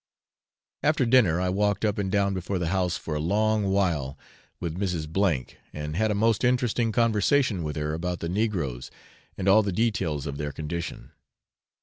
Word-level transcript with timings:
After 0.81 1.05
dinner 1.05 1.39
I 1.39 1.49
walked 1.49 1.85
up 1.85 1.99
and 1.99 2.11
down 2.11 2.33
before 2.33 2.57
the 2.57 2.69
house 2.69 2.97
for 2.97 3.13
a 3.13 3.19
long 3.19 3.65
while 3.69 4.17
with 4.59 4.75
Mrs. 4.79 5.05
F, 5.05 5.55
and 5.73 5.95
had 5.95 6.09
a 6.09 6.15
most 6.15 6.43
interesting 6.43 6.91
conversation 6.91 7.61
with 7.61 7.75
her 7.75 7.93
about 7.93 8.19
the 8.19 8.27
negroes 8.27 8.89
and 9.37 9.47
all 9.47 9.61
the 9.61 9.71
details 9.71 10.25
of 10.25 10.37
their 10.39 10.51
condition. 10.51 11.11